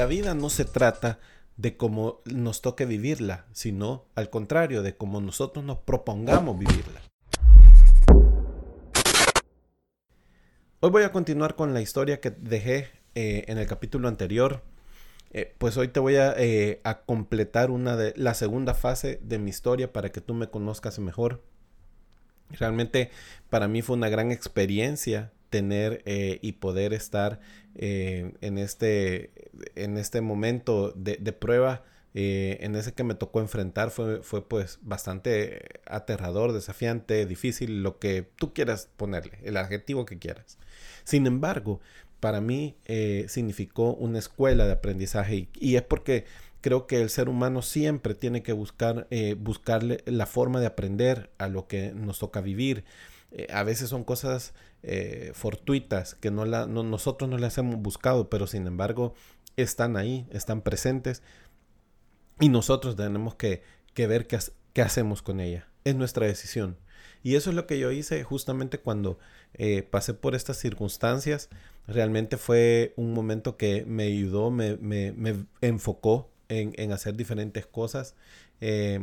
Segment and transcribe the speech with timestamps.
[0.00, 1.18] La vida no se trata
[1.58, 7.02] de cómo nos toque vivirla, sino al contrario, de cómo nosotros nos propongamos vivirla.
[10.80, 14.62] Hoy voy a continuar con la historia que dejé eh, en el capítulo anterior.
[15.32, 19.50] Eh, pues hoy te voy eh, a, completar una de la segunda fase de mi
[19.50, 21.42] historia para que tú me conozcas mejor.
[22.48, 23.10] Realmente
[23.50, 27.40] para mí fue una gran experiencia tener y poder estar
[27.74, 29.32] en, este,
[29.74, 31.84] en este momento de, de prueba.
[32.12, 38.28] en ese que me tocó enfrentar fue, fue pues bastante aterrador, desafiante, difícil, lo que
[38.36, 40.58] tú quieras ponerle, el adjetivo que quieras.
[41.04, 41.80] Sin embargo,
[42.20, 46.26] para mí eh, significó una escuela de aprendizaje y, es porque
[46.60, 51.30] creo que el ser humano siempre tiene que buscar eh, buscarle la forma de aprender
[51.38, 52.84] a lo que nos toca vivir.
[53.32, 54.52] Eh, a veces son cosas
[55.34, 59.12] fortuitas que no la, nosotros no las hemos buscado, pero sin embargo
[59.56, 61.22] están ahí, están presentes
[62.40, 63.62] y nosotros tenemos que,
[63.96, 64.38] ver qué,
[64.72, 65.68] qué hacemos con ella.
[65.84, 66.76] Es nuestra decisión.
[67.22, 69.18] Y eso es lo que yo hice justamente cuando
[69.54, 71.48] eh, pasé por estas circunstancias.
[71.86, 74.78] Realmente fue un momento que me ayudó, me,
[75.60, 78.14] enfocó en, hacer diferentes cosas.
[78.60, 79.00] Eh,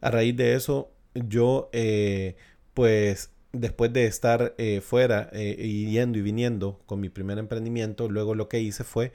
[0.00, 2.36] a raíz de eso, yo eh,
[2.74, 8.60] pues después de estar fuera yendo y viniendo con mi primer emprendimiento, luego lo que
[8.60, 9.12] hice fue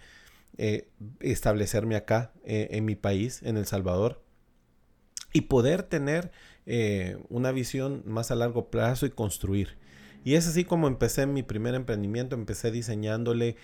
[1.20, 4.22] establecerme acá en mi país, en El Salvador,
[5.34, 6.32] y poder tener
[7.30, 9.78] una visión más a largo plazo y construir.
[10.24, 13.56] Y es así como empecé mi primer emprendimiento, empecé diseñándole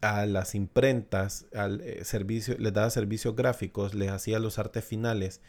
[0.00, 5.40] a las imprentas, al eh, servicio, les daba servicios gráficos, les hacía los artes finales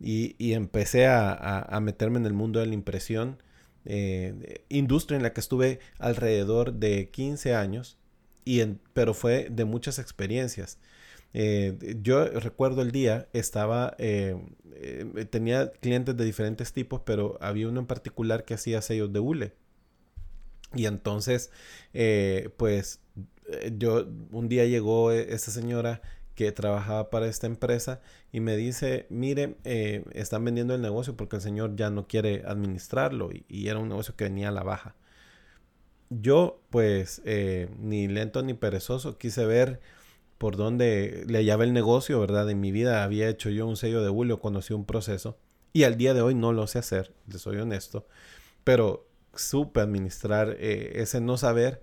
[0.00, 3.42] y, empecé a, meterme en el mundo de la impresión,
[3.84, 7.98] eh, industria en la que estuve alrededor de 15 años,
[8.44, 8.62] y
[8.94, 10.78] pero fue de muchas experiencias.
[11.32, 13.96] Eh, yo recuerdo el día, estaba,
[15.30, 19.52] tenía clientes de diferentes tipos, pero había uno en particular que hacía sellos de hule.
[20.74, 21.50] Y entonces,
[21.94, 23.00] eh, pues
[23.48, 26.00] eh, yo, un día llegó e, esta señora
[26.34, 28.00] que trabajaba para esta empresa
[28.32, 32.44] y me dice, mire, eh, están vendiendo el negocio porque el señor ya no quiere
[32.46, 34.94] administrarlo y, era un negocio que venía a la baja.
[36.10, 37.22] Yo, pues,
[37.78, 39.80] ni lento ni perezoso, quise ver
[40.38, 42.48] por dónde le hallaba el negocio, ¿verdad?
[42.50, 45.38] En mi vida había hecho yo un sello de julio, conocí un proceso
[45.72, 48.06] y al día de hoy no lo sé hacer, le soy honesto,
[48.64, 51.82] pero supe administrar eh, ese no saber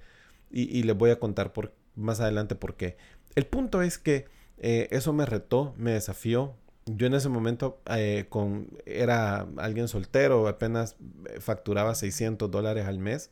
[0.50, 2.98] y, les voy a contar por, más adelante por qué.
[3.36, 4.26] El punto es que
[4.58, 6.56] eh, eso me retó, me desafió.
[6.86, 10.96] Yo en ese momento eh, con, era alguien soltero, apenas
[11.40, 13.30] facturaba 600 dólares al mes.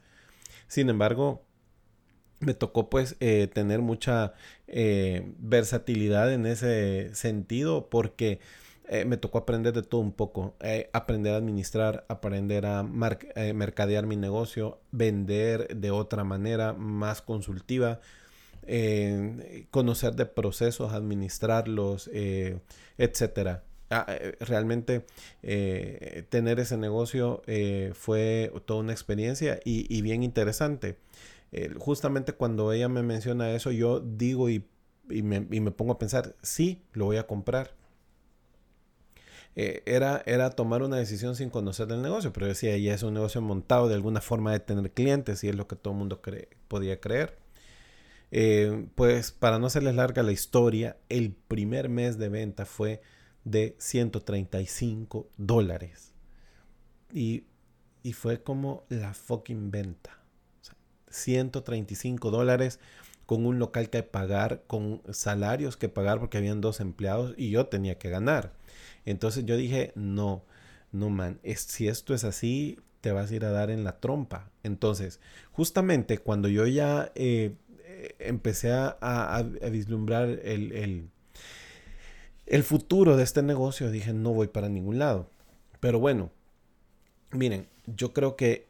[0.67, 1.43] Sin embargo,
[2.39, 3.17] me tocó pues
[3.53, 4.33] tener mucha
[4.67, 8.39] versatilidad en ese sentido porque
[8.87, 12.85] eh, me tocó aprender de todo un poco, eh, aprender a administrar, aprender a
[13.35, 17.99] eh, mercadear mi negocio, vender de otra manera más consultiva,
[19.69, 22.09] conocer de procesos, administrarlos,
[22.97, 23.63] etcétera.
[23.91, 24.07] Ah,
[24.39, 25.05] realmente
[26.29, 27.43] tener ese negocio
[27.93, 30.97] fue toda una experiencia y, bien interesante.
[31.77, 34.65] justamente cuando ella me menciona eso, yo digo y,
[35.07, 35.41] me,
[35.71, 37.75] pongo a pensar, sí, lo voy a comprar
[39.55, 43.13] eh, era, era tomar una decisión sin conocer el negocio, pero decía, ya es un
[43.13, 46.21] negocio montado de alguna forma de tener clientes y es lo que todo el mundo
[46.67, 47.37] podía creer.
[48.31, 53.01] Eh, pues para no hacerles larga la historia, el primer mes de venta fue
[53.45, 56.13] de 135 dólares.
[57.13, 57.45] Y,
[58.03, 60.19] y fue como la fucking venta.
[61.09, 62.79] 135 dólares
[63.25, 67.67] con un local que pagar, con salarios que pagar porque habían dos empleados y yo
[67.67, 68.53] tenía que ganar.
[69.05, 70.43] Entonces yo dije, no,
[70.91, 73.99] no man, es, si esto es así, te vas a ir a dar en la
[73.99, 74.51] trompa.
[74.63, 75.19] Entonces,
[75.51, 81.09] justamente cuando yo ya eh, eh, empecé a, vislumbrar el, el,
[82.45, 85.29] el futuro de este negocio, dije, no voy para ningún lado.
[85.79, 86.31] Pero bueno,
[87.31, 88.67] miren, yo creo que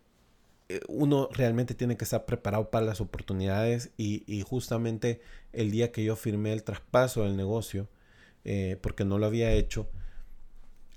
[0.69, 5.21] eh, uno realmente tiene que estar preparado para las oportunidades y, justamente
[5.53, 7.87] el día que yo firmé el traspaso del negocio,
[8.81, 9.89] porque no lo había hecho,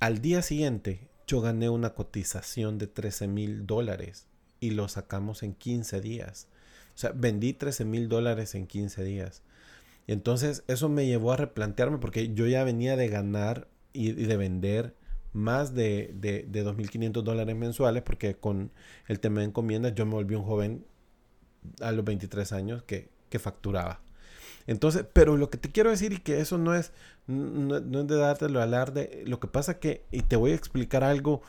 [0.00, 4.26] al día siguiente yo gané una cotización de 13 mil dólares
[4.60, 6.48] y lo sacamos en 15 días.
[6.94, 9.42] O sea, vendí 13 mil dólares en 15 días.
[10.08, 14.36] Y entonces eso me llevó a replantearme porque yo ya venía de ganar y, de
[14.36, 14.96] vender
[15.32, 18.72] más de, de, de 2.500 dólares mensuales porque con
[19.06, 20.84] el tema de encomiendas yo me volví un joven
[21.80, 24.00] a los 23 años que, que facturaba.
[24.66, 26.92] Entonces, pero lo que te quiero decir y que eso no es,
[27.26, 31.42] no, es de dártelo alarde, lo que pasa que, y te voy a explicar algo,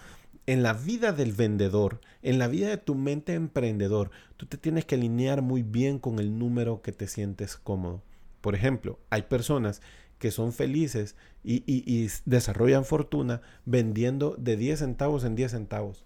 [0.45, 4.85] en la vida del vendedor, en la vida de tu mente emprendedor, tú te tienes
[4.85, 8.01] que alinear muy bien con el número que te sientes cómodo.
[8.41, 9.81] Por ejemplo, hay personas
[10.17, 16.03] que son felices y, y, desarrollan fortuna vendiendo de 10 centavos en 10 centavos.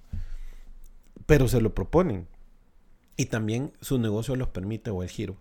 [1.26, 2.28] Pero se lo proponen.
[3.18, 5.38] Y también su negocio los permite o el giro.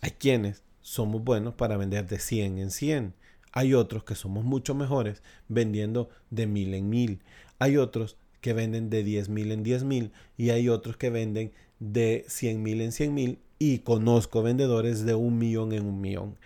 [0.00, 3.14] Hay quienes somos buenos para vender de 100 en 100.
[3.52, 7.22] Hay otros que somos mucho mejores vendiendo de mil en mil.
[7.58, 11.52] Hay otros que venden de 10 mil en 10 mil y hay otros que venden
[11.78, 16.36] de 100 mil en 100 mil y conozco vendedores de un millón en un millón.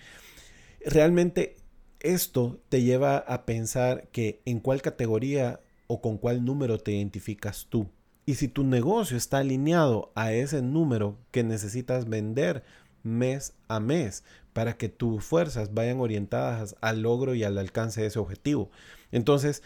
[0.85, 1.57] Realmente
[2.01, 7.69] esto te lleva a pensar que en cuál categoría o con cuál número te identificas
[7.71, 7.89] tú.
[8.27, 12.65] Y si tu negocio está alineado a ese número que necesitas vender
[13.03, 14.23] mes a mes
[14.53, 18.71] para que tus fuerzas vayan orientadas al logro y al alcance de ese objetivo.
[19.11, 19.63] Entonces,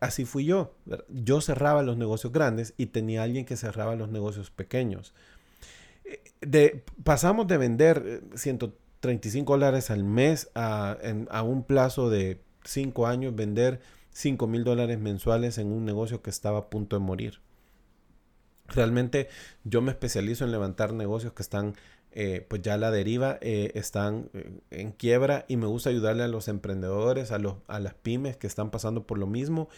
[0.00, 0.74] así fui yo.
[1.10, 5.12] Yo cerraba los negocios grandes y tenía alguien que cerraba los negocios pequeños.
[6.40, 10.96] De, pasamos de vender 135 eh, dólares al mes a,
[11.30, 13.80] a un plazo de 5 años, vender
[14.10, 17.40] 5 mil dólares mensuales en un negocio que estaba a punto de morir.
[18.68, 19.28] Realmente
[19.64, 21.74] yo me especializo en levantar negocios que están
[22.18, 24.30] eh, pues ya a la deriva, eh, están
[24.70, 28.46] en quiebra y me gusta ayudarle a los emprendedores, a, los, a las pymes que
[28.46, 29.68] están pasando por lo mismo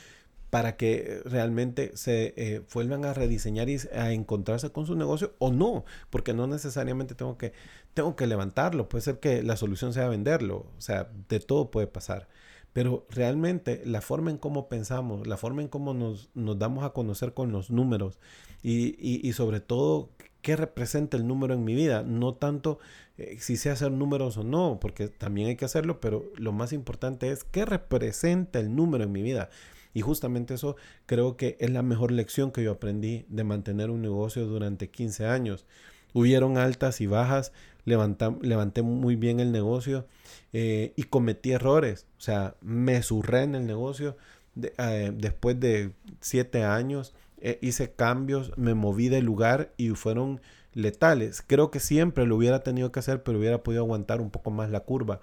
[0.50, 5.84] para que realmente se vuelvan a rediseñar y a encontrarse con su negocio o no,
[6.10, 7.52] porque no necesariamente tengo que,
[7.94, 11.86] tengo que levantarlo, puede ser que la solución sea venderlo, o sea, de todo puede
[11.86, 12.28] pasar.
[12.72, 16.90] Pero realmente la forma en cómo pensamos, la forma en cómo nos, nos damos a
[16.90, 18.18] conocer con los números
[18.62, 20.10] y, y, y sobre todo
[20.42, 22.78] qué representa el número en mi vida, no tanto
[23.16, 26.72] eh, si sé hacer números o no, porque también hay que hacerlo, pero lo más
[26.72, 29.50] importante es qué representa el número en mi vida.
[29.98, 34.00] Y justamente eso creo que es la mejor lección que yo aprendí de mantener un
[34.00, 35.66] negocio durante 15 años.
[36.14, 37.50] Hubieron altas y bajas,
[37.84, 40.06] levanté muy bien el negocio
[40.52, 42.06] eh, y cometí errores.
[42.16, 44.16] O sea, me surré en el negocio
[44.56, 45.90] eh, después de
[46.20, 50.40] 7 años eh, hice cambios, me moví de lugar y fueron
[50.74, 51.42] letales.
[51.44, 54.70] Creo que siempre lo hubiera tenido que hacer, pero hubiera podido aguantar un poco más
[54.70, 55.22] la curva.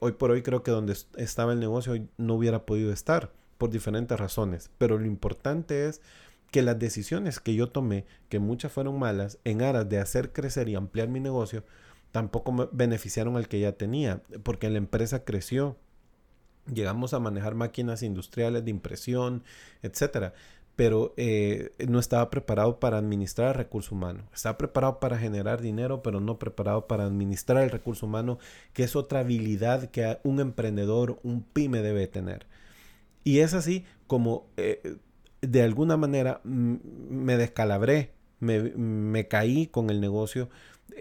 [0.00, 4.18] Hoy por hoy creo que donde estaba el negocio no hubiera podido estar por diferentes
[4.18, 4.70] razones.
[4.78, 6.00] Pero lo importante es
[6.50, 10.68] que las decisiones que yo tomé, que muchas fueron malas, en aras de hacer crecer
[10.68, 11.64] y ampliar mi negocio,
[12.12, 15.76] tampoco me beneficiaron al que ya tenía, porque la empresa creció.
[16.72, 19.42] Llegamos a manejar máquinas industriales de impresión,
[19.82, 20.34] etcétera
[20.78, 24.22] pero eh, no estaba preparado para administrar el recurso humano.
[24.32, 28.38] Estaba preparado para generar dinero, pero no preparado para administrar el recurso humano,
[28.74, 32.46] que es otra habilidad que un emprendedor, un pyme debe tener.
[33.24, 34.96] Y es así como eh,
[35.40, 40.48] de alguna manera me descalabré, me, me caí con el negocio,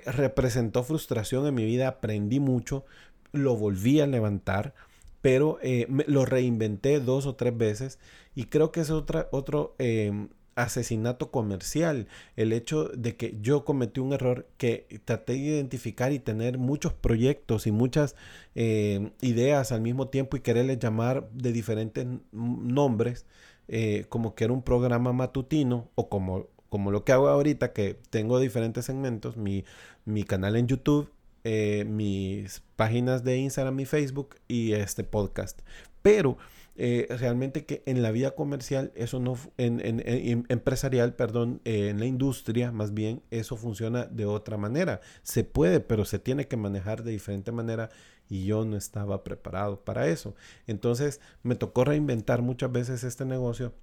[0.06, 2.86] representó frustración en mi vida, aprendí mucho,
[3.32, 4.74] lo volví a levantar
[5.22, 8.00] pero eh, lo reinventé dos o tres veces
[8.36, 14.02] y creo que es otra, otro em, asesinato comercial, el hecho de que yo cometí
[14.02, 18.16] un error que traté de identificar y tener muchos proyectos y muchas
[18.56, 23.26] em, ideas al mismo tiempo y quererles llamar de diferentes nombres,
[23.68, 27.98] eh, como que era un programa matutino o como, como lo que hago ahorita, que
[28.10, 29.64] tengo diferentes segmentos, mi,
[30.06, 31.10] mi canal en YouTube
[31.50, 35.62] eh, mis páginas de Instagram y Facebook y este podcast.
[36.02, 36.38] Pero
[36.78, 42.00] eh, realmente que en la vida comercial, eso no, en, en, empresarial, perdón, eh, en
[42.00, 45.02] la industria más bien, eso funciona de otra manera.
[45.24, 47.90] Se puede, pero se tiene que manejar de diferente manera
[48.30, 50.36] y yo no estaba preparado para eso.
[50.68, 53.74] Entonces me tocó reinventar muchas veces este negocio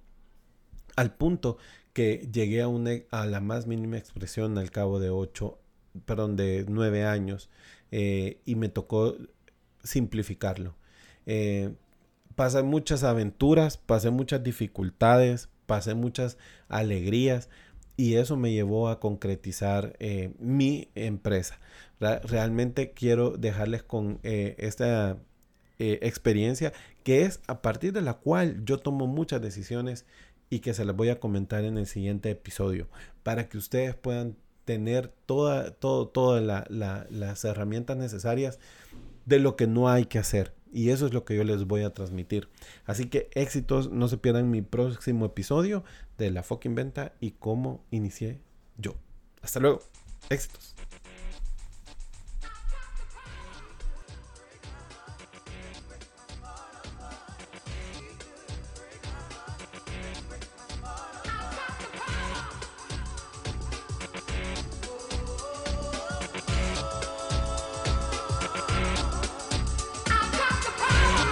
[0.95, 1.57] al punto
[1.93, 5.59] que llegué a, una, a la más mínima expresión al cabo de ocho
[6.05, 7.49] perdón, de nueve años
[7.91, 9.15] eh, y me tocó
[9.83, 10.75] simplificarlo.
[12.35, 16.37] Pasé muchas aventuras, pasé muchas dificultades, pasé muchas
[16.67, 17.49] alegrías
[17.97, 21.59] y eso me llevó a concretizar eh, mi empresa.
[21.99, 25.17] realmente quiero dejarles con esta
[25.77, 26.73] experiencia
[27.03, 30.05] que es a partir de la cual yo tomo muchas decisiones
[30.49, 32.87] y que se las voy a comentar en el siguiente episodio
[33.23, 38.59] para que ustedes puedan tener toda, todo, todas las herramientas necesarias
[39.25, 40.53] de lo que no hay que hacer.
[40.71, 42.49] Y eso es lo que yo les voy a transmitir.
[42.85, 45.83] Así que éxitos, no se pierdan mi próximo episodio
[46.17, 48.39] de la fucking venta y cómo inicié
[48.77, 48.95] yo.
[49.41, 49.79] Hasta luego.
[50.29, 50.75] Éxitos.